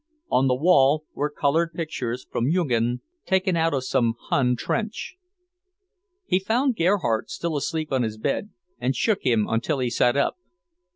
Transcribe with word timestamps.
On 0.31 0.47
the 0.47 0.55
wall 0.55 1.05
were 1.13 1.29
coloured 1.29 1.73
pictures 1.73 2.25
from 2.31 2.49
Jugend, 2.51 3.01
taken 3.27 3.55
out 3.55 3.71
of 3.75 3.83
some 3.85 4.15
Hun 4.29 4.55
trench. 4.55 5.15
He 6.25 6.39
found 6.39 6.75
Gerhardt 6.75 7.29
still 7.29 7.55
asleep 7.55 7.91
on 7.91 8.01
his 8.01 8.17
bed, 8.17 8.49
and 8.79 8.95
shook 8.95 9.21
him 9.23 9.45
until 9.47 9.77
he 9.77 9.91
sat 9.91 10.17
up. 10.17 10.37